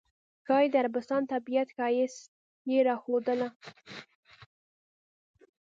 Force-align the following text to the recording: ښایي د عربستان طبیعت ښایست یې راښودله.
ښایي 0.45 0.67
د 0.71 0.75
عربستان 0.81 1.21
طبیعت 1.33 1.69
ښایست 1.77 2.21
یې 2.69 2.79
راښودله. 2.87 3.49